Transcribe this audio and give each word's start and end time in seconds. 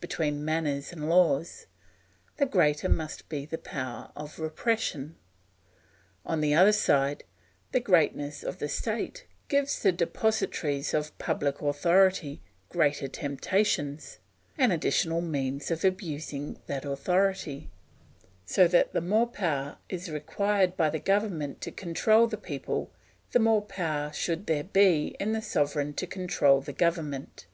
between 0.00 0.44
manners 0.44 0.90
and 0.90 1.08
laws, 1.08 1.66
the 2.38 2.46
greater 2.46 2.88
must 2.88 3.28
be 3.28 3.46
the 3.46 3.56
power 3.56 4.10
of 4.16 4.40
repression. 4.40 5.16
On 6.26 6.40
the 6.40 6.52
other 6.52 6.72
side, 6.72 7.22
the 7.70 7.78
greatness 7.78 8.42
of 8.42 8.58
the 8.58 8.68
state 8.68 9.24
gives 9.46 9.80
the 9.80 9.92
depositaries 9.92 10.94
of 10.94 11.16
public 11.18 11.62
authority 11.62 12.42
greater 12.70 13.06
temptations 13.06 14.18
and 14.58 14.72
additional 14.72 15.20
means 15.20 15.70
of 15.70 15.84
abusing 15.84 16.60
that 16.66 16.84
authority, 16.84 17.70
so 18.44 18.66
that 18.66 18.94
the 18.94 19.00
more 19.00 19.28
power 19.28 19.78
is 19.88 20.10
required 20.10 20.76
by 20.76 20.90
the 20.90 20.98
government 20.98 21.60
to 21.60 21.70
control 21.70 22.26
the 22.26 22.36
people, 22.36 22.90
the 23.30 23.38
more 23.38 23.62
power 23.62 24.12
should 24.12 24.46
there 24.48 24.64
be 24.64 25.14
in 25.20 25.30
the 25.30 25.40
sovereign 25.40 25.94
to 25.94 26.04
control 26.08 26.60
the 26.60 26.72
government. 26.72 27.46